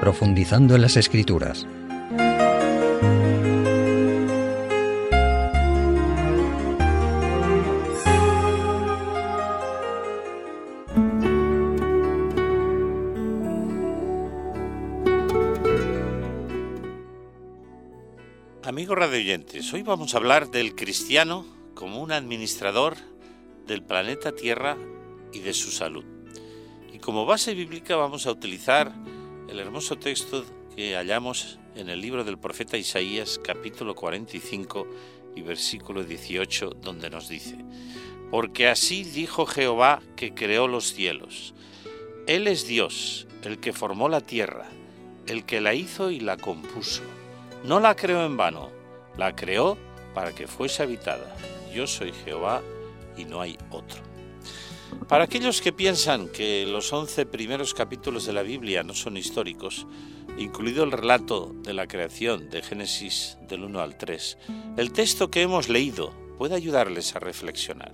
[0.00, 1.66] profundizando en las escrituras.
[18.64, 22.96] Amigos radioyentes, hoy vamos a hablar del cristiano como un administrador
[23.66, 24.76] del planeta Tierra
[25.32, 26.04] y de su salud.
[26.92, 28.92] Y como base bíblica vamos a utilizar
[29.50, 30.44] el hermoso texto
[30.76, 34.86] que hallamos en el libro del profeta Isaías capítulo 45
[35.34, 37.56] y versículo 18 donde nos dice,
[38.30, 41.54] Porque así dijo Jehová que creó los cielos.
[42.28, 44.68] Él es Dios, el que formó la tierra,
[45.26, 47.02] el que la hizo y la compuso.
[47.64, 48.70] No la creó en vano,
[49.18, 49.76] la creó
[50.14, 51.36] para que fuese habitada.
[51.74, 52.62] Yo soy Jehová
[53.16, 54.09] y no hay otro.
[55.08, 59.86] Para aquellos que piensan que los once primeros capítulos de la Biblia no son históricos,
[60.38, 64.38] incluido el relato de la creación de Génesis del 1 al 3,
[64.76, 67.92] el texto que hemos leído puede ayudarles a reflexionar,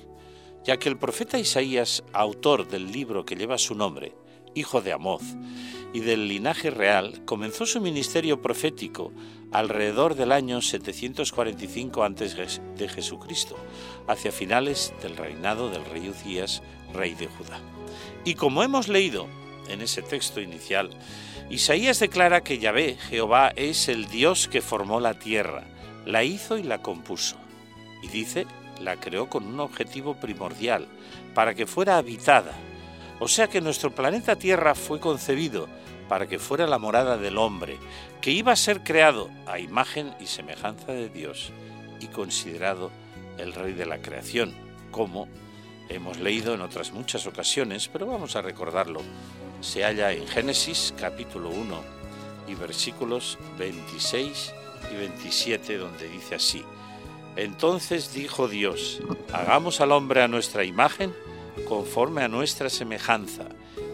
[0.64, 4.14] ya que el profeta Isaías, autor del libro que lleva su nombre,
[4.55, 5.22] hijo de Amoz,
[5.92, 9.12] y del linaje real, comenzó su ministerio profético
[9.53, 12.48] alrededor del año 745 a.C.
[14.06, 16.62] hacia finales del reinado del rey Uzías
[16.97, 17.61] rey de Judá.
[18.25, 19.27] Y como hemos leído
[19.69, 20.91] en ese texto inicial,
[21.50, 25.64] Isaías declara que Yahvé, Jehová, es el Dios que formó la tierra,
[26.05, 27.36] la hizo y la compuso.
[28.03, 28.47] Y dice,
[28.80, 30.86] la creó con un objetivo primordial,
[31.34, 32.53] para que fuera habitada.
[33.20, 35.69] O sea que nuestro planeta Tierra fue concebido
[36.08, 37.78] para que fuera la morada del hombre,
[38.20, 41.53] que iba a ser creado a imagen y semejanza de Dios
[42.00, 42.91] y considerado
[43.38, 44.55] el rey de la creación,
[44.91, 45.28] como
[45.89, 49.01] hemos leído en otras muchas ocasiones, pero vamos a recordarlo.
[49.61, 51.81] Se halla en Génesis capítulo 1
[52.48, 54.55] y versículos 26
[54.93, 56.62] y 27 donde dice así,
[57.37, 59.00] Entonces dijo Dios,
[59.33, 61.15] hagamos al hombre a nuestra imagen,
[61.69, 63.44] conforme a nuestra semejanza,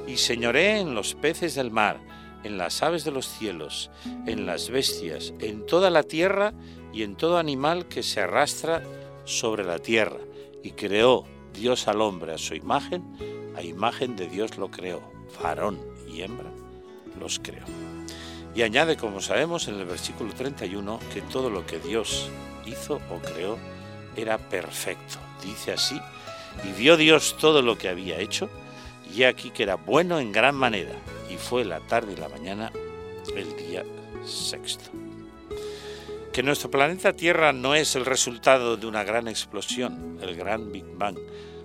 [0.06, 2.00] y señoré en los peces del mar,
[2.44, 3.90] en las aves de los cielos,
[4.26, 6.52] en las bestias, en toda la tierra
[6.92, 8.82] y en todo animal que se arrastra
[9.24, 10.18] sobre la tierra,
[10.62, 13.04] y creó Dios al hombre a su imagen,
[13.56, 15.02] a imagen de Dios lo creó,
[15.42, 16.50] varón y hembra
[17.18, 17.64] los creó.
[18.54, 22.28] Y añade, como sabemos en el versículo 31, que todo lo que Dios
[22.66, 23.58] hizo o creó
[24.16, 25.18] era perfecto.
[25.42, 25.98] Dice así,
[26.64, 28.50] y vio Dios todo lo que había hecho,
[29.14, 30.92] y aquí que era bueno en gran manera,
[31.30, 32.70] y fue la tarde y la mañana
[33.34, 33.84] el día
[34.24, 35.01] sexto.
[36.32, 40.86] Que nuestro planeta Tierra no es el resultado de una gran explosión, el gran Big
[40.94, 41.18] Bang,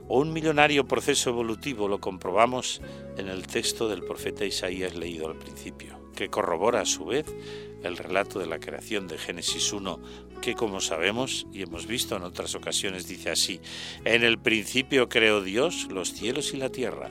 [0.09, 2.81] o un millonario proceso evolutivo, lo comprobamos
[3.15, 7.33] en el texto del profeta Isaías leído al principio, que corrobora a su vez
[7.81, 10.01] el relato de la creación de Génesis 1,
[10.41, 13.61] que como sabemos y hemos visto en otras ocasiones dice así,
[14.03, 17.09] en el principio creó Dios los cielos y la tierra,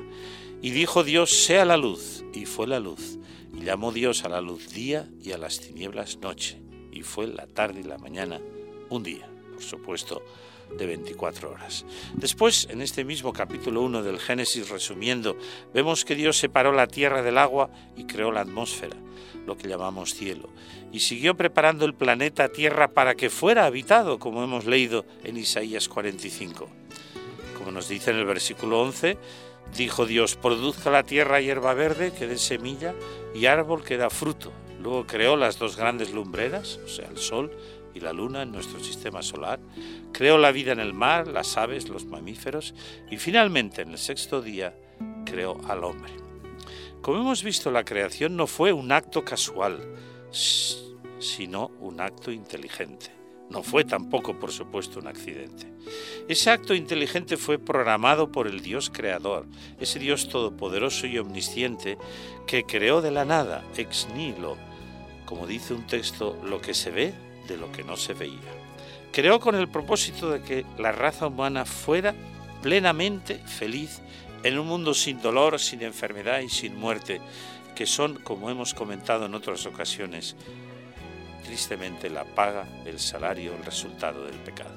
[0.60, 3.18] y dijo Dios, sea la luz, y fue la luz,
[3.58, 6.65] y llamó Dios a la luz día y a las tinieblas noche
[6.96, 8.40] y fue la tarde y la mañana
[8.88, 10.22] un día, por supuesto,
[10.76, 11.84] de 24 horas.
[12.14, 15.36] Después, en este mismo capítulo 1 del Génesis, resumiendo,
[15.74, 18.96] vemos que Dios separó la tierra del agua y creó la atmósfera,
[19.46, 20.48] lo que llamamos cielo,
[20.90, 25.88] y siguió preparando el planeta Tierra para que fuera habitado, como hemos leído en Isaías
[25.88, 26.68] 45.
[27.58, 29.18] Como nos dice en el versículo 11,
[29.76, 32.94] dijo Dios, produzca la tierra hierba verde que dé semilla
[33.34, 37.50] y árbol que da fruto, Luego creó las dos grandes lumbreras, o sea, el Sol
[37.94, 39.58] y la Luna en nuestro sistema solar.
[40.12, 42.74] Creó la vida en el mar, las aves, los mamíferos.
[43.10, 44.76] Y finalmente, en el sexto día,
[45.24, 46.12] creó al hombre.
[47.00, 49.80] Como hemos visto, la creación no fue un acto casual,
[50.30, 53.15] sino un acto inteligente.
[53.50, 55.72] No fue tampoco, por supuesto, un accidente.
[56.28, 59.46] Ese acto inteligente fue programado por el Dios creador,
[59.78, 61.96] ese Dios todopoderoso y omnisciente
[62.46, 64.56] que creó de la nada, ex nihilo,
[65.24, 67.14] como dice un texto, lo que se ve
[67.46, 68.40] de lo que no se veía.
[69.12, 72.14] Creó con el propósito de que la raza humana fuera
[72.62, 74.00] plenamente feliz
[74.42, 77.20] en un mundo sin dolor, sin enfermedad y sin muerte,
[77.74, 80.36] que son, como hemos comentado en otras ocasiones,
[81.46, 84.74] tristemente la paga, el salario, el resultado del pecado.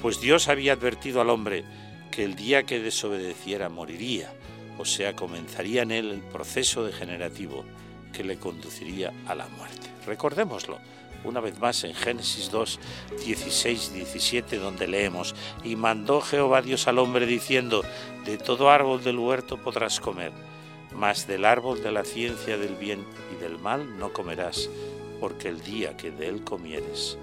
[0.00, 1.64] Pues Dios había advertido al hombre
[2.10, 4.32] que el día que desobedeciera moriría,
[4.78, 7.64] o sea, comenzaría en él el proceso degenerativo
[8.12, 9.88] que le conduciría a la muerte.
[10.06, 10.78] Recordémoslo
[11.22, 12.80] una vez más en Génesis 2,
[13.26, 17.84] 16, 17, donde leemos, y mandó Jehová Dios al hombre diciendo,
[18.24, 20.32] de todo árbol del huerto podrás comer,
[20.94, 24.70] mas del árbol de la ciencia del bien y del mal no comerás,
[25.20, 27.18] porque el día que de él comieres,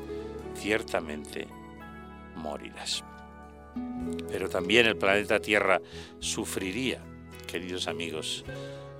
[0.55, 1.47] ciertamente
[2.35, 3.03] morirás.
[4.31, 5.81] Pero también el planeta Tierra
[6.19, 7.01] sufriría,
[7.47, 8.45] queridos amigos,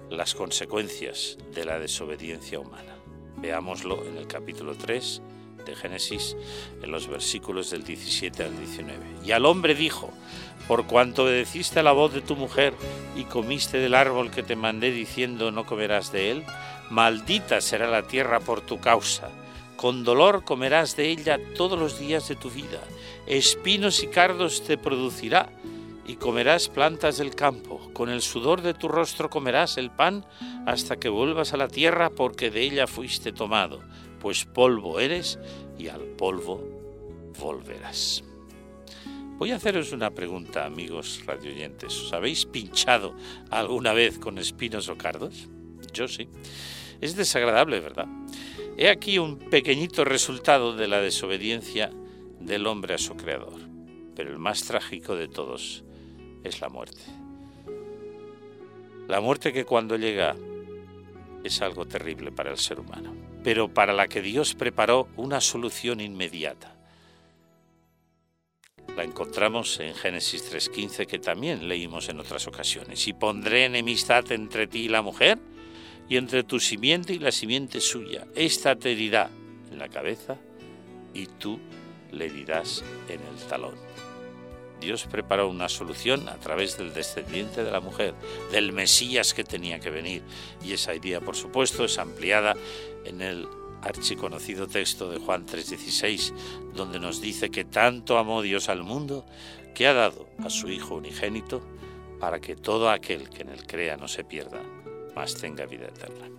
[0.09, 2.95] las consecuencias de la desobediencia humana.
[3.37, 5.21] Veámoslo en el capítulo 3
[5.65, 6.35] de Génesis,
[6.81, 8.99] en los versículos del 17 al 19.
[9.23, 10.11] Y al hombre dijo,
[10.67, 12.73] por cuanto obedeciste a la voz de tu mujer
[13.15, 16.43] y comiste del árbol que te mandé diciendo no comerás de él,
[16.89, 19.29] maldita será la tierra por tu causa.
[19.75, 22.81] Con dolor comerás de ella todos los días de tu vida.
[23.27, 25.49] Espinos y cardos te producirá
[26.07, 27.91] y comerás plantas del campo.
[27.93, 30.25] Con el sudor de tu rostro comerás el pan
[30.65, 33.83] hasta que vuelvas a la tierra porque de ella fuiste tomado,
[34.19, 35.37] pues polvo eres
[35.77, 36.63] y al polvo
[37.39, 38.23] volverás.
[39.37, 41.95] Voy a haceros una pregunta, amigos radioyentes.
[41.95, 43.13] ¿Os habéis pinchado
[43.51, 45.47] alguna vez con espinos o cardos?
[45.93, 46.27] Yo sí.
[47.01, 48.07] Es desagradable, ¿verdad?
[48.77, 51.91] He aquí un pequeñito resultado de la desobediencia
[52.39, 53.59] del hombre a su creador.
[54.15, 55.83] Pero el más trágico de todos
[56.43, 57.01] es la muerte.
[59.07, 60.35] La muerte que cuando llega
[61.43, 66.01] es algo terrible para el ser humano, pero para la que Dios preparó una solución
[66.01, 66.75] inmediata.
[68.95, 73.07] La encontramos en Génesis 3.15 que también leímos en otras ocasiones.
[73.07, 75.37] Y pondré enemistad entre ti y la mujer,
[76.09, 78.27] y entre tu simiente y la simiente suya.
[78.35, 79.29] Esta te herirá
[79.71, 80.37] en la cabeza
[81.13, 81.59] y tú
[82.11, 83.75] le herirás en el talón.
[84.79, 88.13] Dios preparó una solución a través del descendiente de la mujer,
[88.51, 90.21] del Mesías que tenía que venir.
[90.63, 92.55] Y esa idea, por supuesto, es ampliada
[93.03, 93.47] en el
[93.81, 96.33] archiconocido texto de Juan 3:16,
[96.75, 99.25] donde nos dice que tanto amó Dios al mundo
[99.73, 101.61] que ha dado a su Hijo unigénito
[102.19, 104.61] para que todo aquel que en él crea no se pierda,
[105.17, 106.29] mas tenga vida eterna.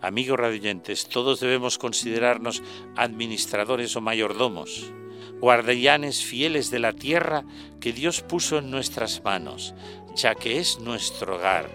[0.00, 2.62] Amigos radioyentes, todos debemos considerarnos
[2.94, 4.92] administradores o mayordomos
[5.40, 7.44] guardianes fieles de la tierra
[7.80, 9.74] que Dios puso en nuestras manos,
[10.14, 11.68] ya que es nuestro hogar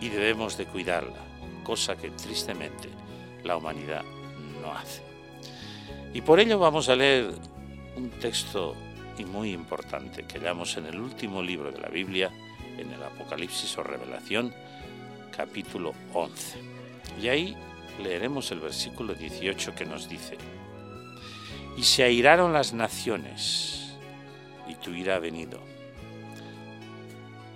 [0.00, 1.24] y debemos de cuidarla,
[1.62, 2.90] cosa que tristemente
[3.44, 4.02] la humanidad
[4.60, 5.02] no hace.
[6.12, 7.30] Y por ello vamos a leer
[7.96, 8.74] un texto
[9.24, 12.30] muy importante que hallamos en el último libro de la Biblia,
[12.76, 14.52] en el Apocalipsis o Revelación,
[15.34, 16.58] capítulo 11.
[17.20, 17.56] Y ahí
[18.02, 20.36] leeremos el versículo 18 que nos dice,
[21.76, 23.94] y se airaron las naciones,
[24.68, 25.60] y tu ira ha venido.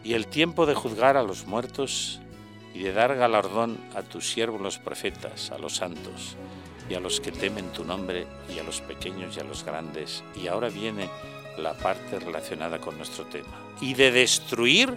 [0.05, 2.21] Y el tiempo de juzgar a los muertos
[2.75, 6.37] y de dar galardón a tus siervos los profetas, a los santos,
[6.89, 10.25] y a los que temen tu nombre, y a los pequeños y a los grandes.
[10.35, 11.09] Y ahora viene
[11.59, 13.75] la parte relacionada con nuestro tema.
[13.81, 14.97] Y de destruir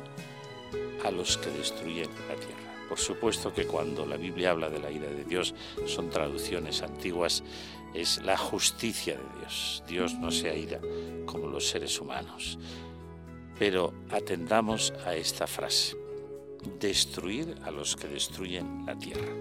[1.06, 2.63] a los que destruyen la tierra.
[2.94, 5.56] Por supuesto que cuando la Biblia habla de la ira de Dios
[5.88, 7.44] son traducciones antiguas
[7.92, 9.84] es la justicia de Dios.
[9.88, 10.80] Dios no se aira
[11.26, 12.60] como los seres humanos.
[13.58, 15.98] Pero atendamos a esta frase.
[16.80, 19.34] Destruir a los que destruyen la tierra.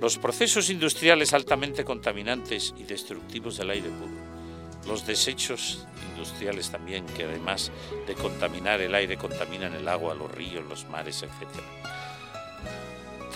[0.00, 4.88] Los procesos industriales altamente contaminantes y destructivos del aire puro.
[4.88, 7.70] Los desechos industriales también, que además
[8.04, 11.95] de contaminar el aire, contaminan el agua, los ríos, los mares, etc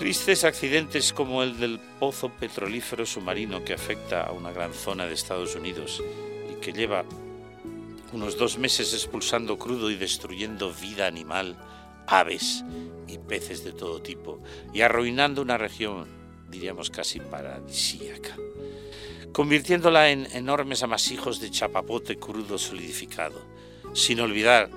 [0.00, 5.12] Tristes accidentes como el del pozo petrolífero submarino que afecta a una gran zona de
[5.12, 6.02] Estados Unidos
[6.50, 7.04] y que lleva
[8.14, 11.58] unos dos meses expulsando crudo y destruyendo vida animal,
[12.06, 12.64] aves
[13.08, 14.40] y peces de todo tipo,
[14.72, 16.08] y arruinando una región,
[16.48, 18.34] diríamos casi paradisíaca,
[19.34, 23.44] convirtiéndola en enormes amasijos de chapapote crudo solidificado,
[23.92, 24.70] sin olvidar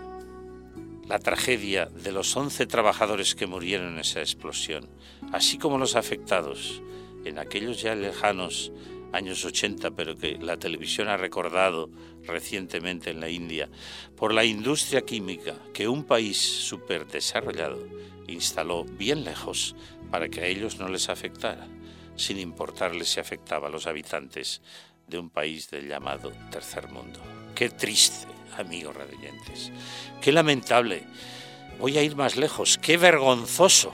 [1.07, 4.87] la tragedia de los 11 trabajadores que murieron en esa explosión,
[5.31, 6.81] así como los afectados
[7.25, 8.71] en aquellos ya lejanos
[9.11, 11.89] años 80, pero que la televisión ha recordado
[12.23, 13.69] recientemente en la India,
[14.15, 17.85] por la industria química que un país súper desarrollado
[18.27, 19.75] instaló bien lejos
[20.09, 21.67] para que a ellos no les afectara,
[22.15, 24.61] sin importarles si afectaba a los habitantes
[25.07, 27.19] de un país del llamado tercer mundo.
[27.53, 29.71] Qué triste amigos radiantes.
[30.21, 31.03] Qué lamentable.
[31.79, 32.77] Voy a ir más lejos.
[32.77, 33.91] Qué vergonzoso.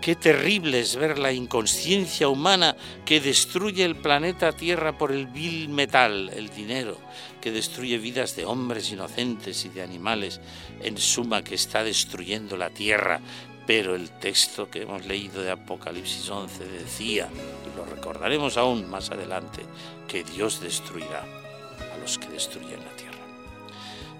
[0.00, 5.68] Qué terrible es ver la inconsciencia humana que destruye el planeta Tierra por el vil
[5.68, 6.96] metal, el dinero,
[7.40, 10.40] que destruye vidas de hombres inocentes y de animales,
[10.82, 13.20] en suma que está destruyendo la Tierra.
[13.66, 19.10] Pero el texto que hemos leído de Apocalipsis 11 decía, y lo recordaremos aún más
[19.10, 19.62] adelante,
[20.06, 22.97] que Dios destruirá a los que destruyen la Tierra.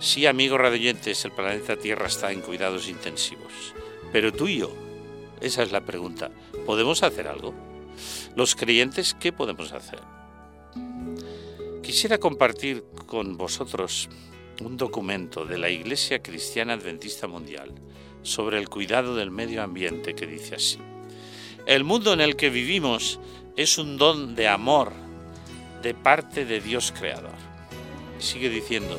[0.01, 3.75] Sí, amigos radioyentes, el planeta Tierra está en cuidados intensivos,
[4.13, 4.73] pero tú y yo
[5.41, 6.31] Esa es la pregunta.
[6.67, 7.53] ¿Podemos hacer algo?
[8.37, 9.99] Los creyentes, ¿qué podemos hacer?
[11.83, 14.09] Quisiera compartir con vosotros
[14.61, 17.73] un documento de la Iglesia Cristiana Adventista Mundial
[18.23, 20.79] sobre el cuidado del medio ambiente que dice así.
[21.67, 23.19] El mundo en el que vivimos
[23.57, 24.93] es un don de amor
[25.83, 27.35] de parte de Dios Creador.
[28.21, 28.99] sigue diciendo,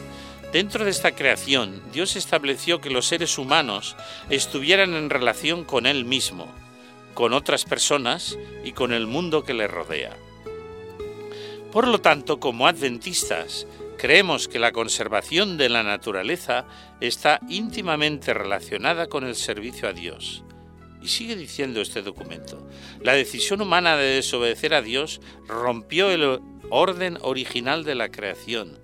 [0.52, 3.96] dentro de esta creación, Dios estableció que los seres humanos
[4.30, 6.48] estuvieran en relación con Él mismo,
[7.14, 10.16] con otras personas y con el mundo que le rodea.
[11.72, 16.66] Por lo tanto, como adventistas, creemos que la conservación de la naturaleza
[17.00, 20.44] está íntimamente relacionada con el servicio a Dios.
[21.02, 22.68] Y sigue diciendo este documento,
[23.02, 26.40] la decisión humana de desobedecer a Dios rompió el
[26.70, 28.80] orden original de la creación.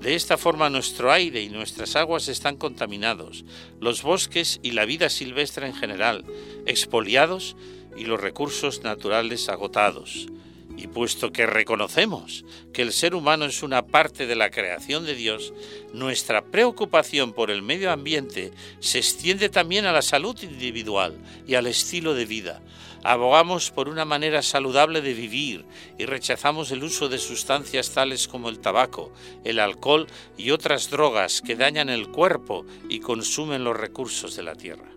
[0.00, 3.44] De esta forma nuestro aire y nuestras aguas están contaminados,
[3.80, 6.24] los bosques y la vida silvestre en general,
[6.66, 7.56] expoliados
[7.96, 10.28] y los recursos naturales agotados.
[10.76, 15.16] Y puesto que reconocemos que el ser humano es una parte de la creación de
[15.16, 15.52] Dios,
[15.92, 21.66] nuestra preocupación por el medio ambiente se extiende también a la salud individual y al
[21.66, 22.62] estilo de vida.
[23.04, 25.64] Abogamos por una manera saludable de vivir
[25.98, 29.12] y rechazamos el uso de sustancias tales como el tabaco,
[29.44, 34.54] el alcohol y otras drogas que dañan el cuerpo y consumen los recursos de la
[34.54, 34.90] tierra.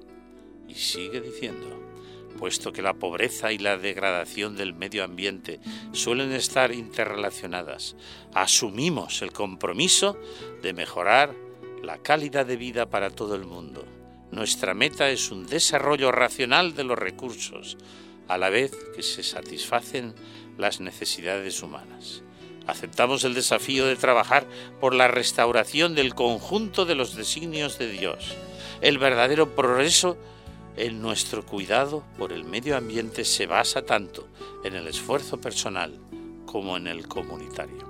[0.68, 1.68] Y sigue diciendo,
[2.40, 5.60] puesto que la pobreza y la degradación del medio ambiente
[5.92, 7.96] suelen estar interrelacionadas,
[8.34, 10.18] asumimos el compromiso
[10.64, 11.36] de mejorar
[11.84, 14.01] la calidad de vida para todo el mundo.
[14.32, 17.78] Nuestra meta es un desarrollo racional de los recursos,
[18.30, 20.16] a la vez que se satisfacen
[20.58, 22.24] las necesidades humanas.
[22.66, 24.48] Aceptamos el desafío de trabajar
[24.80, 28.38] por la restauración del conjunto de los designios de Dios.
[28.80, 30.18] El verdadero progreso
[30.78, 34.30] en nuestro cuidado por el medio ambiente se basa tanto
[34.64, 36.00] en el esfuerzo personal
[36.46, 37.90] como en el comunitario.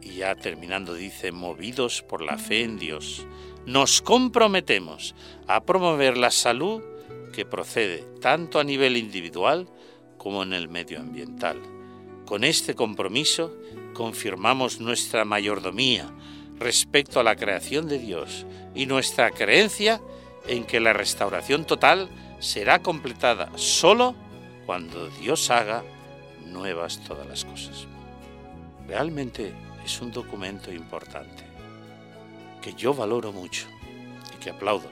[0.00, 3.26] Y ya terminando dice, movidos por la fe en Dios,
[3.66, 5.14] nos comprometemos
[5.48, 6.82] a promover la salud
[7.32, 9.68] que procede tanto a nivel individual
[10.16, 11.60] como en el medio ambiental.
[12.24, 13.52] Con este compromiso
[13.92, 16.08] confirmamos nuestra mayordomía
[16.58, 20.00] respecto a la creación de Dios y nuestra creencia
[20.46, 22.08] en que la restauración total
[22.38, 24.14] será completada solo
[24.64, 25.82] cuando Dios haga
[26.46, 27.86] nuevas todas las cosas.
[28.86, 29.52] Realmente
[29.84, 31.45] es un documento importante
[32.60, 33.66] que yo valoro mucho
[34.34, 34.90] y que aplaudo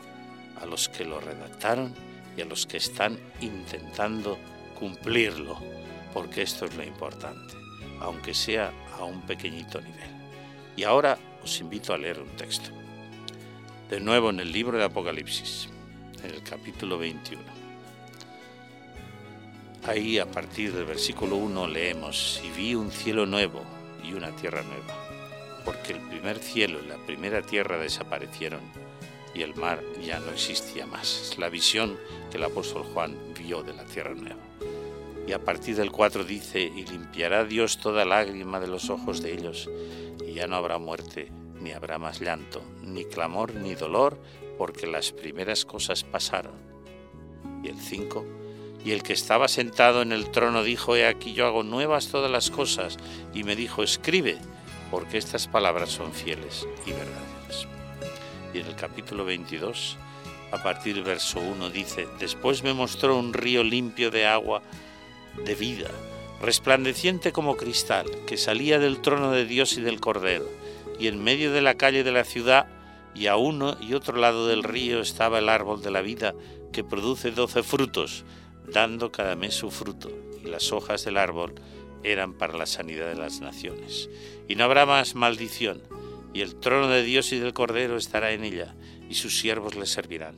[0.61, 1.95] a los que lo redactaron
[2.37, 4.39] y a los que están intentando
[4.79, 5.57] cumplirlo,
[6.13, 7.55] porque esto es lo importante,
[8.01, 10.11] aunque sea a un pequeñito nivel.
[10.77, 12.71] Y ahora os invito a leer un texto
[13.89, 15.69] de nuevo en el libro de Apocalipsis,
[16.23, 17.43] en el capítulo 21.
[19.87, 23.63] Ahí a partir del versículo 1 leemos, y vi un cielo nuevo
[24.03, 25.04] y una tierra nueva,
[25.65, 28.61] porque el primer cielo y la primera tierra desaparecieron
[29.35, 31.33] y el mar ya no existía más.
[31.33, 31.99] Es la visión
[32.31, 34.41] que el apóstol Juan vio de la tierra nueva.
[35.27, 39.33] Y a partir del 4 dice, y limpiará Dios toda lágrima de los ojos de
[39.33, 39.71] ellos,
[40.25, 44.19] y ya no habrá muerte, ni habrá más llanto, ni clamor, ni dolor,
[44.59, 46.55] porque las primeras cosas pasaron.
[47.63, 48.25] Y el 5,
[48.85, 52.31] y el que estaba sentado en el trono dijo, he aquí yo hago nuevas todas
[52.31, 52.99] las cosas,
[53.33, 54.37] y me dijo, escribe,
[54.95, 57.67] porque estas palabras son fieles y verdaderas.
[58.55, 59.97] Y en el capítulo 22,
[60.53, 64.63] a partir del verso 1 dice, después me mostró un río limpio de agua
[65.45, 65.91] de vida,
[66.41, 70.49] resplandeciente como cristal, que salía del trono de Dios y del Cordero
[70.97, 72.69] y en medio de la calle de la ciudad
[73.17, 76.37] y a uno y otro lado del río estaba el árbol de la vida
[76.73, 78.25] que produce doce frutos,
[78.73, 81.57] dando cada mes su fruto, y las hojas del árbol
[82.05, 84.09] eran para la sanidad de las naciones.
[84.49, 85.83] Y no habrá más maldición,
[86.33, 88.75] y el trono de Dios y del Cordero estará en ella,
[89.09, 90.37] y sus siervos le servirán.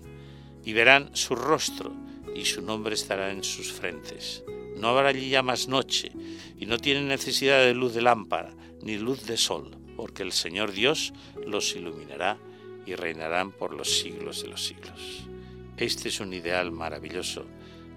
[0.64, 1.92] Y verán su rostro,
[2.34, 4.42] y su nombre estará en sus frentes.
[4.76, 6.12] No habrá allí ya más noche,
[6.58, 10.72] y no tienen necesidad de luz de lámpara, ni luz de sol porque el Señor
[10.72, 11.12] Dios
[11.46, 12.38] los iluminará
[12.84, 15.26] y reinarán por los siglos de los siglos.
[15.76, 17.46] Este es un ideal maravilloso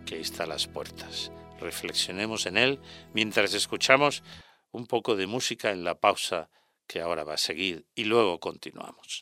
[0.05, 1.31] que está a las puertas.
[1.59, 2.79] Reflexionemos en él
[3.13, 4.23] mientras escuchamos
[4.71, 6.49] un poco de música en la pausa
[6.87, 9.21] que ahora va a seguir y luego continuamos.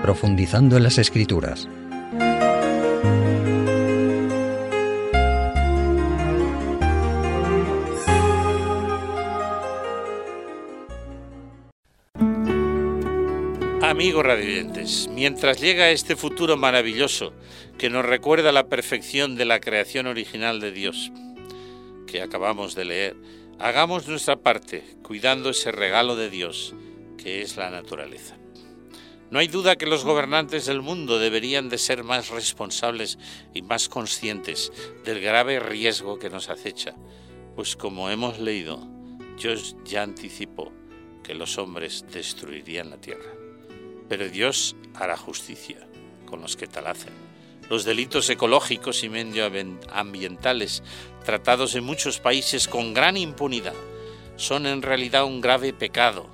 [0.01, 1.67] Profundizando en las Escrituras.
[14.11, 17.31] Amigos radiantes, mientras llega este futuro maravilloso
[17.77, 21.13] que nos recuerda la perfección de la creación original de Dios,
[22.07, 23.15] que acabamos de leer,
[23.57, 26.75] hagamos nuestra parte cuidando ese regalo de Dios
[27.17, 28.35] que es la naturaleza.
[29.29, 33.17] No hay duda que los gobernantes del mundo deberían de ser más responsables
[33.53, 34.73] y más conscientes
[35.05, 36.95] del grave riesgo que nos acecha,
[37.55, 38.85] pues como hemos leído,
[39.41, 40.69] Dios ya anticipó
[41.23, 43.41] que los hombres destruirían la tierra.
[44.11, 45.87] Pero Dios hará justicia
[46.25, 47.13] con los que tal hacen.
[47.69, 50.83] Los delitos ecológicos y medioambientales
[51.23, 53.73] tratados en muchos países con gran impunidad
[54.35, 56.27] son en realidad un grave pecado,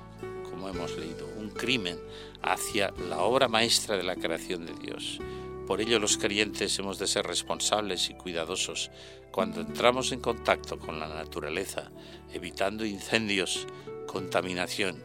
[0.50, 2.00] como hemos leído, un crimen
[2.42, 5.20] hacia la obra maestra de la creación de Dios.
[5.68, 8.90] Por ello los creyentes hemos de ser responsables y cuidadosos
[9.30, 11.92] cuando entramos en contacto con la naturaleza,
[12.32, 13.68] evitando incendios,
[14.08, 15.00] contaminación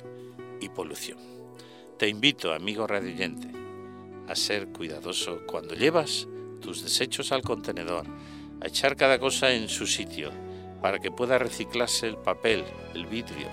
[0.60, 1.33] y polución.
[2.04, 3.48] Te invito, amigo radioyente,
[4.28, 6.28] a ser cuidadoso cuando llevas
[6.60, 8.06] tus desechos al contenedor,
[8.62, 10.30] a echar cada cosa en su sitio,
[10.82, 13.48] para que pueda reciclarse el papel, el vidrio,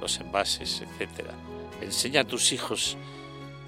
[0.00, 1.28] los envases, etc.
[1.82, 2.96] Enseña a tus hijos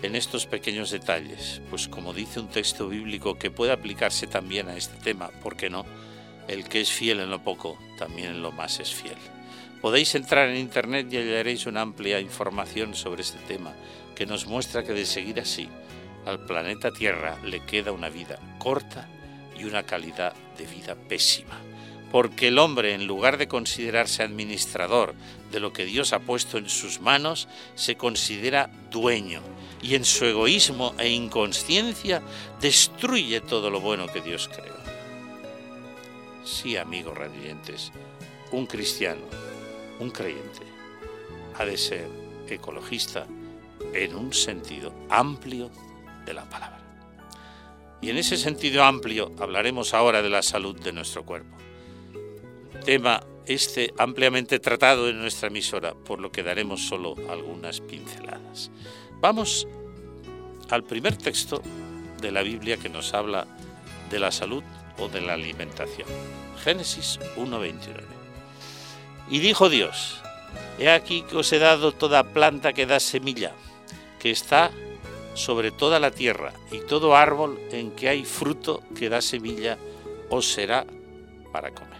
[0.03, 4.77] en estos pequeños detalles, pues como dice un texto bíblico que puede aplicarse también a
[4.77, 5.87] este tema, ¿por qué no?
[6.49, 9.19] El que es fiel en lo poco, también en lo más es fiel.
[9.81, 13.73] Podéis entrar en internet y hallaréis una amplia información sobre este tema
[14.17, 15.69] que nos muestra que de seguir así,
[16.25, 19.09] al planeta Tierra le queda una vida corta
[19.57, 21.61] y una calidad de vida pésima.
[22.11, 25.15] Porque el hombre, en lugar de considerarse administrador
[25.53, 29.43] de lo que Dios ha puesto en sus manos, se considera dueño
[29.83, 32.23] y en su egoísmo e inconsciencia
[32.61, 34.77] destruye todo lo bueno que Dios creó.
[36.45, 37.93] Sí, amigos radiantes,
[38.53, 39.23] un cristiano,
[39.99, 40.63] un creyente,
[41.59, 42.09] ha de ser
[42.49, 43.27] ecologista
[43.95, 45.71] en un sentido amplio
[46.25, 46.81] de la palabra.
[48.01, 51.57] Y en ese sentido amplio hablaremos ahora de la salud de nuestro cuerpo.
[52.85, 58.71] Tema este ampliamente tratado en nuestra emisora, por lo que daremos solo algunas pinceladas.
[59.21, 59.67] Vamos
[60.71, 61.63] al primer texto
[62.21, 63.47] de la Biblia que nos habla
[64.11, 64.63] de la salud
[64.99, 66.09] o de la alimentación.
[66.63, 68.03] Génesis 1.29.
[69.31, 70.21] Y dijo Dios,
[70.79, 73.53] He aquí que os he dado toda planta que da semilla,
[74.19, 74.71] que está
[75.35, 79.79] sobre toda la tierra, y todo árbol en que hay fruto que da semilla,
[80.31, 80.87] os será
[81.53, 81.97] para comer.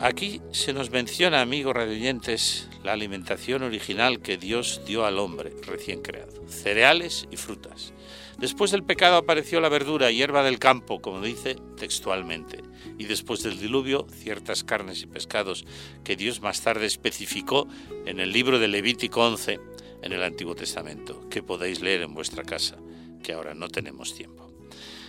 [0.00, 6.02] Aquí se nos menciona, amigos radioyentes, la alimentación original que Dios dio al hombre recién
[6.02, 7.92] creado, cereales y frutas.
[8.36, 12.62] Después del pecado apareció la verdura, hierba del campo, como dice textualmente,
[12.98, 15.64] y después del diluvio ciertas carnes y pescados
[16.02, 17.68] que Dios más tarde especificó
[18.04, 19.60] en el libro de Levítico 11
[20.02, 22.76] en el Antiguo Testamento, que podéis leer en vuestra casa,
[23.22, 24.50] que ahora no tenemos tiempo.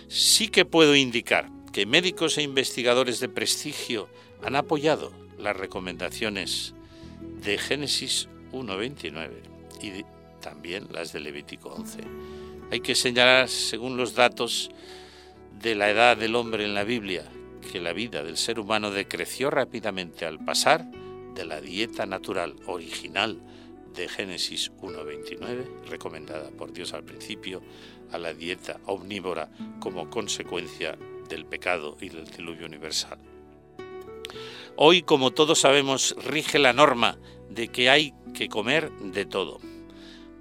[0.08, 4.08] Sí que puedo indicar que médicos e investigadores de prestigio
[4.42, 6.74] han apoyado las recomendaciones
[7.42, 9.30] de Génesis 1.29
[9.82, 10.04] y
[10.40, 12.00] también las de Levítico 11.
[12.70, 14.70] Hay que señalar, según los datos
[15.60, 17.24] de la edad del hombre en la Biblia,
[17.72, 20.84] que la vida del ser humano decreció rápidamente al pasar
[21.34, 23.40] de la dieta natural original
[23.94, 27.62] de Génesis 1.29, recomendada por Dios al principio,
[28.12, 30.96] a la dieta omnívora como consecuencia
[31.28, 33.18] del pecado y del diluvio universal.
[34.76, 39.60] Hoy, como todos sabemos, rige la norma de que hay que comer de todo,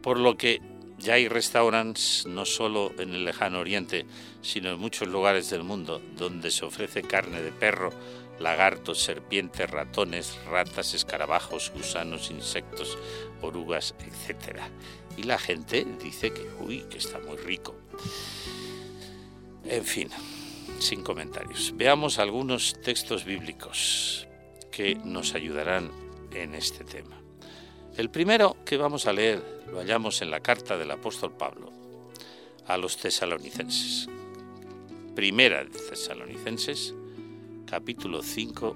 [0.01, 0.61] por lo que
[0.97, 4.05] ya hay restaurantes no solo en el lejano oriente,
[4.41, 7.91] sino en muchos lugares del mundo donde se ofrece carne de perro,
[8.39, 12.97] lagartos, serpientes, ratones, ratas, escarabajos, gusanos, insectos,
[13.43, 14.59] orugas, etc.
[15.17, 17.75] Y la gente dice que, uy, que está muy rico.
[19.65, 20.09] En fin,
[20.79, 21.73] sin comentarios.
[21.75, 24.27] Veamos algunos textos bíblicos
[24.71, 25.91] que nos ayudarán
[26.33, 27.21] en este tema.
[27.95, 31.71] El primero que vamos a leer lo hallamos en la carta del apóstol Pablo
[32.65, 34.09] a los tesalonicenses.
[35.15, 36.93] Primera de Tesalonicenses,
[37.67, 38.75] capítulo 5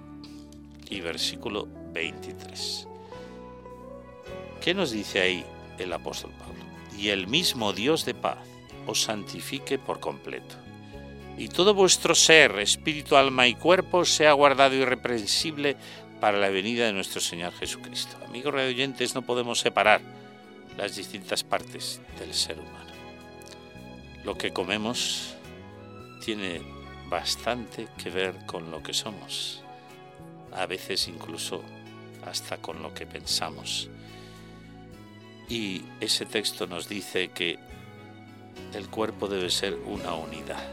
[0.91, 2.87] y versículo 23.
[4.61, 5.45] ¿Qué nos dice ahí
[5.77, 6.63] el apóstol Pablo?
[6.97, 8.39] Y el mismo Dios de paz
[8.85, 10.55] os santifique por completo.
[11.37, 15.77] Y todo vuestro ser, espíritu, alma y cuerpo sea guardado irreprensible
[16.19, 18.17] para la venida de nuestro Señor Jesucristo.
[18.25, 20.01] Amigos oyentes, no podemos separar
[20.77, 22.91] las distintas partes del ser humano.
[24.23, 25.35] Lo que comemos
[26.25, 26.61] tiene
[27.07, 29.61] bastante que ver con lo que somos,
[30.51, 31.63] a veces incluso
[32.25, 33.89] hasta con lo que pensamos.
[35.49, 37.57] Y ese texto nos dice que
[38.73, 40.63] el cuerpo debe ser una unidad.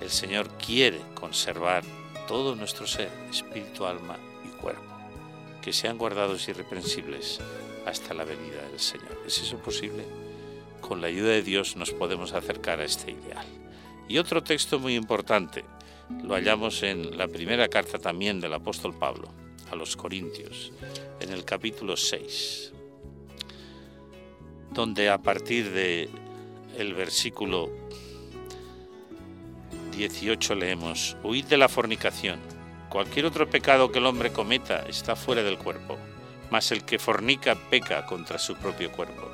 [0.00, 1.84] El Señor quiere conservar
[2.26, 4.82] todo nuestro ser, espíritu, alma y cuerpo,
[5.60, 7.40] que sean guardados irreprensibles
[7.86, 9.20] hasta la venida del Señor.
[9.26, 10.04] ¿Es eso posible?
[10.80, 13.44] Con la ayuda de Dios nos podemos acercar a este ideal.
[14.08, 15.64] Y otro texto muy importante
[16.24, 19.28] lo hallamos en la primera carta también del apóstol Pablo
[19.70, 20.72] a los Corintios,
[21.20, 22.72] en el capítulo 6,
[24.72, 26.08] donde a partir de
[26.78, 27.70] el versículo
[29.96, 32.40] 18 leemos, huid de la fornicación.
[32.88, 35.98] Cualquier otro pecado que el hombre cometa está fuera del cuerpo,
[36.50, 39.28] mas el que fornica peca contra su propio cuerpo.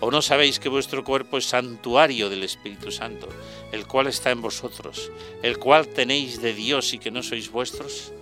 [0.00, 3.28] ¿O no sabéis que vuestro cuerpo es santuario del Espíritu Santo,
[3.72, 5.10] el cual está en vosotros,
[5.42, 8.12] el cual tenéis de Dios y que no sois vuestros?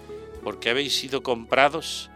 [0.42, 2.10] Porque habéis sido comprados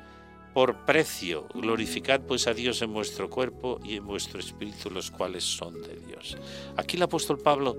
[0.60, 1.48] por precio.
[1.54, 5.98] Glorificad pues a Dios en vuestro cuerpo y en vuestro espíritu, los cuales son de
[6.06, 6.36] Dios.
[6.76, 7.78] Aquí el apóstol Pablo,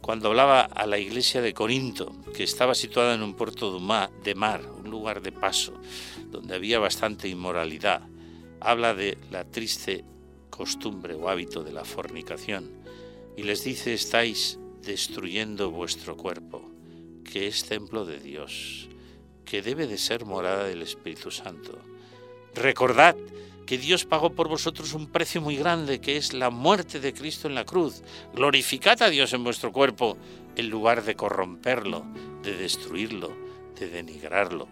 [0.00, 4.60] cuando hablaba a la iglesia de Corinto, que estaba situada en un puerto de mar,
[4.76, 5.80] un lugar de paso,
[6.32, 8.02] donde había bastante inmoralidad,
[8.58, 10.04] habla de la triste
[10.50, 12.72] costumbre o hábito de la fornicación,
[13.36, 16.72] y les dice estáis destruyendo vuestro cuerpo,
[17.22, 18.88] que es templo de Dios,
[19.44, 21.89] que debe de ser morada del Espíritu Santo.
[22.54, 23.16] Recordad
[23.66, 27.46] que Dios pagó por vosotros un precio muy grande, que es la muerte de Cristo
[27.46, 28.02] en la cruz.
[28.34, 30.18] Glorificad a Dios en vuestro cuerpo,
[30.56, 32.04] en lugar de corromperlo,
[32.42, 33.32] de destruirlo,
[33.78, 34.66] de denigrarlo.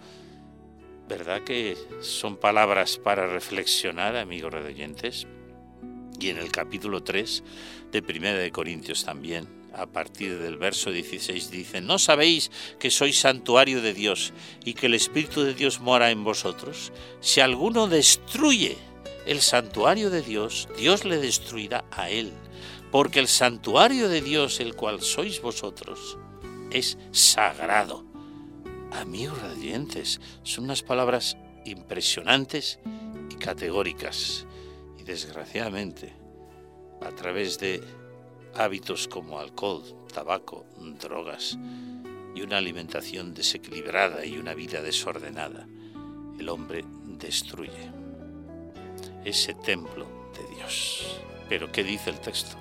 [1.09, 5.27] ¿Verdad que son palabras para reflexionar, amigos redoyentes?
[6.21, 7.45] Y en el capítulo 3
[7.93, 13.19] de Primera de Corintios también, a partir del verso 16 dice, ¿no sabéis que sois
[13.21, 14.33] santuario de Dios
[14.65, 16.93] y que el Espíritu de Dios mora en vosotros?
[17.21, 18.77] Si alguno destruye
[19.27, 22.33] el santuario de Dios, Dios le destruirá a él,
[22.91, 26.19] porque el santuario de Dios, el cual sois vosotros,
[26.71, 28.05] es sagrado.
[28.93, 32.79] Amigos radiantes, son unas palabras impresionantes
[33.31, 34.47] y categóricas
[35.05, 36.13] desgraciadamente,
[37.01, 37.83] a través de
[38.55, 39.83] hábitos como alcohol,
[40.13, 40.67] tabaco,
[41.01, 41.59] drogas
[42.35, 45.67] y una alimentación desequilibrada y una vida desordenada,
[46.39, 47.91] el hombre destruye
[49.25, 51.21] ese templo de Dios.
[51.49, 52.57] Pero ¿qué dice el texto?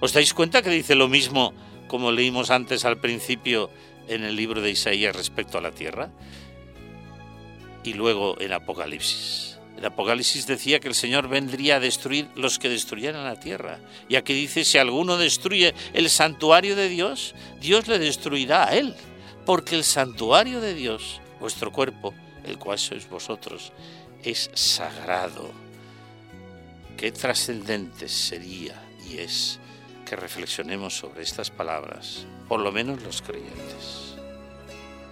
[0.00, 1.54] ¿Os dais cuenta que dice lo mismo
[1.88, 3.70] como leímos antes al principio
[4.08, 6.10] en el libro de Isaías respecto a la tierra?
[7.82, 9.53] Y luego en Apocalipsis.
[9.76, 13.80] El Apocalipsis decía que el Señor vendría a destruir los que destruyeran la tierra.
[14.08, 18.94] Y aquí dice, si alguno destruye el santuario de Dios, Dios le destruirá a él.
[19.44, 23.72] Porque el santuario de Dios, vuestro cuerpo, el cual sois vosotros,
[24.22, 25.50] es sagrado.
[26.96, 29.58] Qué trascendente sería y es
[30.06, 34.14] que reflexionemos sobre estas palabras, por lo menos los creyentes.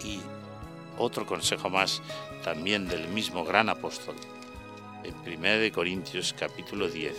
[0.05, 0.20] Y
[0.98, 2.01] otro consejo más,
[2.44, 4.16] también del mismo gran apóstol,
[5.05, 7.15] en 1 Corintios capítulo 10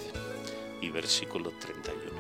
[0.81, 2.13] y versículo 31.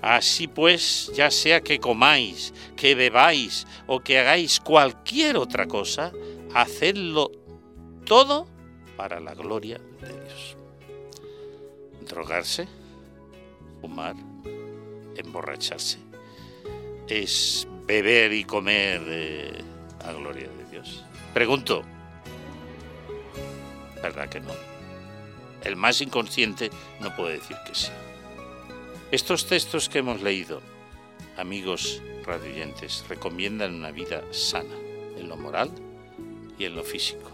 [0.00, 6.12] Así pues, ya sea que comáis, que bebáis o que hagáis cualquier otra cosa,
[6.54, 7.32] hacedlo
[8.04, 8.46] todo
[8.96, 10.56] para la gloria de Dios.
[12.08, 12.68] Drogarse,
[13.80, 14.14] fumar,
[15.16, 15.98] emborracharse,
[17.08, 19.58] es beber y comer eh,
[20.04, 21.04] a gloria de Dios.
[21.34, 21.82] Pregunto,
[24.02, 24.52] ¿Verdad que no?
[25.64, 27.88] El más inconsciente no puede decir que sí.
[29.10, 30.60] Estos textos que hemos leído,
[31.36, 34.74] amigos radioyentes, recomiendan una vida sana
[35.16, 35.70] en lo moral
[36.58, 37.32] y en lo físico.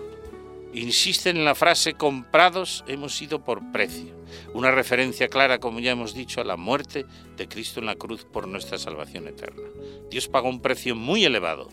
[0.73, 4.15] Insisten en la frase comprados hemos sido por precio,
[4.55, 8.25] una referencia clara, como ya hemos dicho, a la muerte de Cristo en la cruz
[8.25, 9.63] por nuestra salvación eterna.
[10.11, 11.69] Dios pagó un precio muy elevado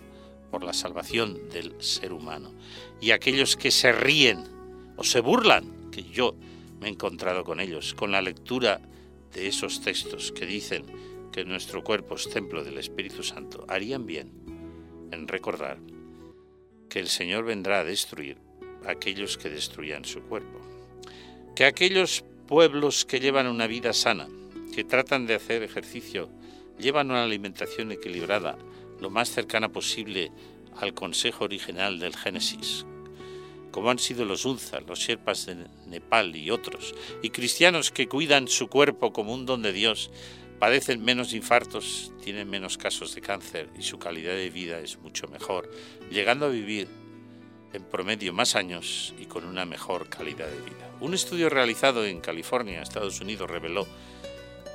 [0.51, 2.51] por la salvación del ser humano
[2.99, 4.43] y aquellos que se ríen
[5.01, 6.35] o se burlan, que yo
[6.79, 8.79] me he encontrado con ellos, con la lectura
[9.33, 10.85] de esos textos que dicen
[11.31, 14.29] que nuestro cuerpo es templo del Espíritu Santo, harían bien
[15.11, 15.79] en recordar
[16.87, 18.37] que el Señor vendrá a destruir
[18.85, 20.59] a aquellos que destruyan su cuerpo.
[21.55, 24.27] Que aquellos pueblos que llevan una vida sana,
[24.71, 26.29] que tratan de hacer ejercicio,
[26.77, 28.55] llevan una alimentación equilibrada,
[28.99, 30.31] lo más cercana posible
[30.79, 32.85] al consejo original del Génesis,
[33.71, 35.55] como han sido los Unzas, los Sherpas de
[35.87, 40.11] Nepal y otros, y cristianos que cuidan su cuerpo como un don de Dios,
[40.59, 45.27] padecen menos infartos, tienen menos casos de cáncer y su calidad de vida es mucho
[45.27, 45.71] mejor,
[46.11, 46.87] llegando a vivir
[47.73, 50.91] en promedio más años y con una mejor calidad de vida.
[50.99, 53.87] Un estudio realizado en California, Estados Unidos, reveló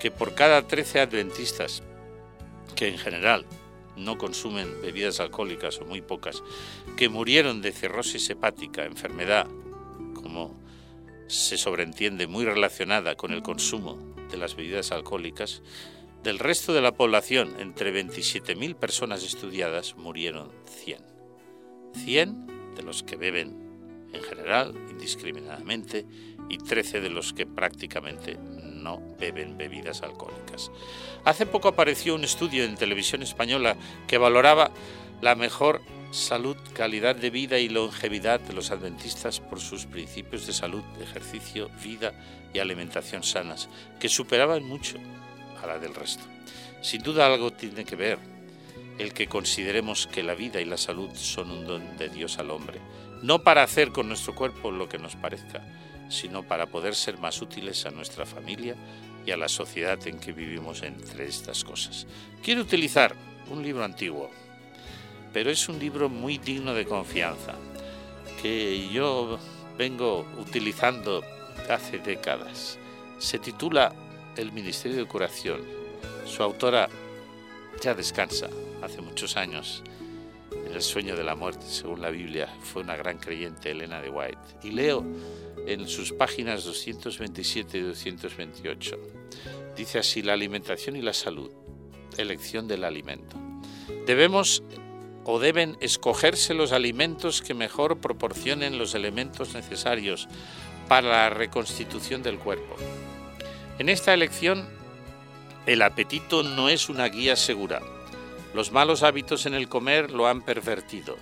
[0.00, 1.82] que por cada 13 adventistas,
[2.74, 3.46] que en general
[3.96, 6.42] no consumen bebidas alcohólicas o muy pocas,
[6.96, 9.46] que murieron de cirrosis hepática, enfermedad,
[10.14, 10.60] como
[11.28, 13.98] se sobreentiende, muy relacionada con el consumo
[14.30, 15.62] de las bebidas alcohólicas,
[16.22, 20.98] del resto de la población, entre 27.000 personas estudiadas, murieron 100.
[22.04, 26.06] 100 de los que beben en general, indiscriminadamente,
[26.48, 28.38] y 13 de los que prácticamente
[28.86, 30.70] no beben bebidas alcohólicas.
[31.24, 34.70] Hace poco apareció un estudio en televisión española que valoraba
[35.20, 40.52] la mejor salud, calidad de vida y longevidad de los adventistas por sus principios de
[40.52, 42.12] salud, ejercicio, vida
[42.54, 43.68] y alimentación sanas,
[43.98, 44.98] que superaban mucho
[45.60, 46.22] a la del resto.
[46.80, 48.20] Sin duda algo tiene que ver
[48.98, 52.52] el que consideremos que la vida y la salud son un don de Dios al
[52.52, 52.80] hombre,
[53.20, 55.64] no para hacer con nuestro cuerpo lo que nos parezca,
[56.08, 58.76] sino para poder ser más útiles a nuestra familia
[59.24, 62.06] y a la sociedad en que vivimos entre estas cosas.
[62.42, 63.14] Quiero utilizar
[63.50, 64.30] un libro antiguo,
[65.32, 67.54] pero es un libro muy digno de confianza,
[68.40, 69.38] que yo
[69.76, 71.22] vengo utilizando
[71.68, 72.78] hace décadas.
[73.18, 73.92] Se titula
[74.36, 75.60] El Ministerio de Curación.
[76.24, 76.88] Su autora
[77.82, 78.48] ya descansa
[78.82, 79.82] hace muchos años
[80.66, 82.48] en el sueño de la muerte, según la Biblia.
[82.60, 84.38] Fue una gran creyente, Elena de White.
[84.62, 85.04] Y leo
[85.66, 88.96] en sus páginas 227 y 228.
[89.76, 91.50] Dice así, la alimentación y la salud,
[92.16, 93.36] elección del alimento.
[94.06, 94.62] Debemos
[95.24, 100.28] o deben escogerse los alimentos que mejor proporcionen los elementos necesarios
[100.88, 102.76] para la reconstitución del cuerpo.
[103.78, 104.68] En esta elección,
[105.66, 107.82] el apetito no es una guía segura.
[108.54, 111.16] Los malos hábitos en el comer lo han pervertido.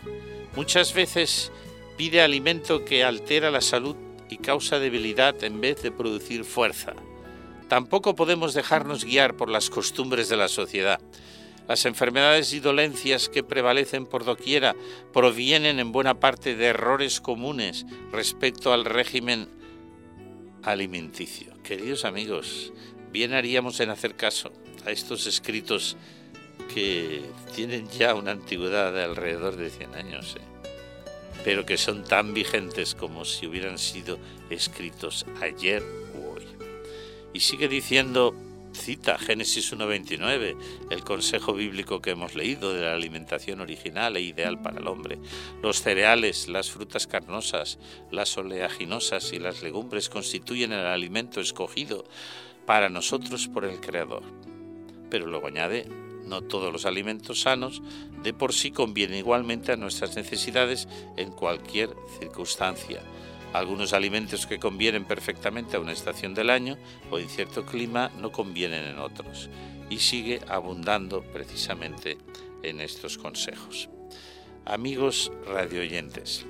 [0.54, 1.50] Muchas veces
[1.96, 3.96] pide alimento que altera la salud
[4.28, 6.94] y causa debilidad en vez de producir fuerza.
[7.68, 11.00] Tampoco podemos dejarnos guiar por las costumbres de la sociedad.
[11.66, 14.76] Las enfermedades y dolencias que prevalecen por doquiera
[15.12, 19.48] provienen en buena parte de errores comunes respecto al régimen
[20.62, 21.54] alimenticio.
[21.62, 22.72] Queridos amigos,
[23.10, 24.52] bien haríamos en hacer caso
[24.84, 25.96] a estos escritos
[26.74, 27.22] que
[27.54, 30.36] tienen ya una antigüedad de alrededor de 100 años.
[30.38, 30.53] ¿eh?
[31.42, 34.18] Pero que son tan vigentes como si hubieran sido
[34.50, 35.82] escritos ayer
[36.14, 36.46] u hoy.
[37.32, 38.34] Y sigue diciendo,
[38.74, 40.56] cita Génesis 1.29,
[40.90, 45.18] el consejo bíblico que hemos leído de la alimentación original e ideal para el hombre.
[45.62, 47.78] Los cereales, las frutas carnosas,
[48.10, 52.04] las oleaginosas y las legumbres constituyen el alimento escogido
[52.66, 54.22] para nosotros por el Creador.
[55.10, 55.86] Pero luego añade,
[56.26, 57.82] no todos los alimentos sanos
[58.22, 63.02] de por sí convienen igualmente a nuestras necesidades en cualquier circunstancia.
[63.52, 66.76] Algunos alimentos que convienen perfectamente a una estación del año
[67.10, 69.48] o en cierto clima no convienen en otros.
[69.90, 72.18] Y sigue abundando precisamente
[72.62, 73.88] en estos consejos.
[74.64, 76.46] Amigos radioyentes,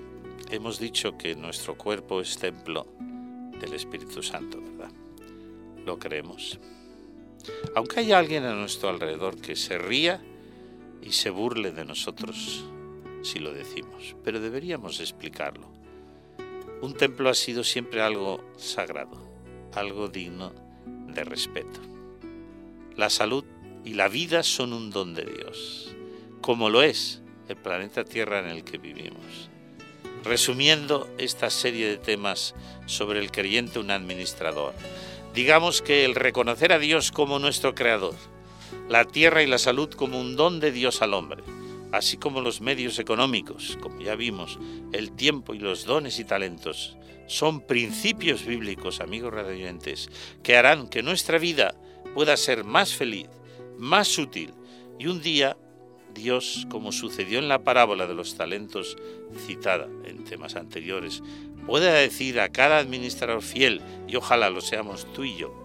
[0.50, 2.86] hemos dicho que nuestro cuerpo es templo
[3.60, 4.92] del Espíritu Santo, ¿verdad?
[5.84, 6.58] ¿Lo creemos?
[7.74, 10.22] Aunque haya alguien a nuestro alrededor que se ría
[11.02, 12.64] y se burle de nosotros
[13.22, 15.66] si lo decimos, pero deberíamos explicarlo.
[16.82, 19.18] Un templo ha sido siempre algo sagrado,
[19.72, 20.52] algo digno
[21.08, 21.80] de respeto.
[22.96, 23.44] La salud
[23.84, 25.96] y la vida son un don de Dios,
[26.40, 29.50] como lo es el planeta Tierra en el que vivimos.
[30.22, 32.54] Resumiendo esta serie de temas
[32.86, 34.74] sobre el creyente un administrador,
[35.34, 38.14] digamos que el reconocer a Dios como nuestro creador,
[38.88, 41.42] la tierra y la salud como un don de Dios al hombre,
[41.90, 44.58] así como los medios económicos, como ya vimos,
[44.92, 50.08] el tiempo y los dones y talentos, son principios bíblicos, amigos radioyentes,
[50.42, 51.74] que harán que nuestra vida
[52.14, 53.26] pueda ser más feliz,
[53.76, 54.52] más útil.
[55.00, 55.56] Y un día
[56.14, 58.96] Dios, como sucedió en la parábola de los talentos
[59.46, 61.22] citada en temas anteriores,
[61.66, 65.64] pueda decir a cada administrador fiel, y ojalá lo seamos tú y yo,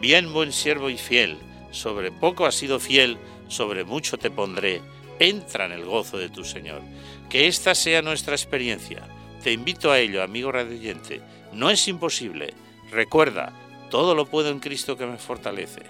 [0.00, 1.38] Bien, buen siervo y fiel,
[1.70, 3.16] sobre poco has sido fiel,
[3.48, 4.82] sobre mucho te pondré.
[5.18, 6.82] Entra en el gozo de tu Señor.
[7.30, 9.08] Que esta sea nuestra experiencia.
[9.42, 11.22] Te invito a ello, amigo radioyente.
[11.52, 12.52] No es imposible.
[12.90, 13.54] Recuerda,
[13.90, 15.82] todo lo puedo en Cristo que me fortalece.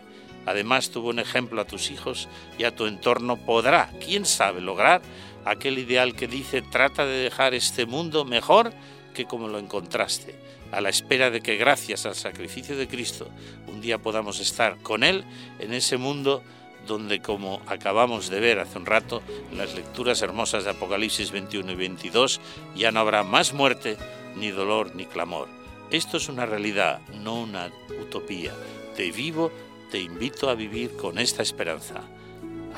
[0.46, 5.02] Además, tuvo un ejemplo a tus hijos y a tu entorno podrá, quién sabe, lograr
[5.44, 8.72] aquel ideal que dice trata de dejar este mundo mejor
[9.16, 10.34] que como lo encontraste,
[10.70, 13.28] a la espera de que gracias al sacrificio de Cristo
[13.66, 15.24] un día podamos estar con Él
[15.58, 16.42] en ese mundo
[16.86, 21.72] donde, como acabamos de ver hace un rato, en las lecturas hermosas de Apocalipsis 21
[21.72, 22.40] y 22,
[22.76, 23.96] ya no habrá más muerte,
[24.36, 25.48] ni dolor, ni clamor.
[25.90, 28.52] Esto es una realidad, no una utopía.
[28.96, 29.50] Te vivo,
[29.90, 32.02] te invito a vivir con esta esperanza.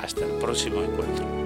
[0.01, 1.39] Hasta el próximo encuentro.